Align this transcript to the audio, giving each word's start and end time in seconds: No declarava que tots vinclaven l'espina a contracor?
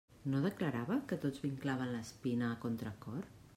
No 0.33 0.39
declarava 0.45 0.97
que 1.11 1.19
tots 1.27 1.43
vinclaven 1.45 1.93
l'espina 1.97 2.51
a 2.51 2.59
contracor? 2.67 3.33